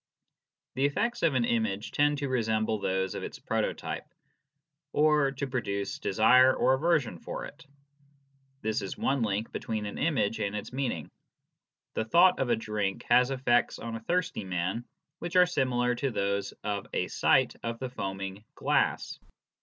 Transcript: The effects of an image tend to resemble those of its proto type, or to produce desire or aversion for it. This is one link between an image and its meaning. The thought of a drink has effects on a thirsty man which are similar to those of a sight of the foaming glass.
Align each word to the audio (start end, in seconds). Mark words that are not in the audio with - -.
The 0.73 0.85
effects 0.85 1.21
of 1.21 1.35
an 1.35 1.45
image 1.45 1.91
tend 1.91 2.17
to 2.17 2.27
resemble 2.27 2.79
those 2.79 3.13
of 3.13 3.21
its 3.21 3.37
proto 3.37 3.71
type, 3.75 4.11
or 4.93 5.31
to 5.33 5.45
produce 5.45 5.99
desire 5.99 6.55
or 6.55 6.73
aversion 6.73 7.19
for 7.19 7.45
it. 7.45 7.67
This 8.63 8.81
is 8.81 8.97
one 8.97 9.21
link 9.21 9.51
between 9.51 9.85
an 9.85 9.99
image 9.99 10.39
and 10.39 10.55
its 10.55 10.73
meaning. 10.73 11.11
The 11.93 12.03
thought 12.05 12.39
of 12.39 12.49
a 12.49 12.55
drink 12.55 13.03
has 13.09 13.29
effects 13.29 13.77
on 13.77 13.93
a 13.95 13.99
thirsty 13.99 14.43
man 14.43 14.85
which 15.19 15.35
are 15.35 15.45
similar 15.45 15.93
to 15.93 16.09
those 16.09 16.51
of 16.63 16.87
a 16.93 17.07
sight 17.07 17.55
of 17.61 17.77
the 17.77 17.91
foaming 17.91 18.43
glass. 18.55 19.19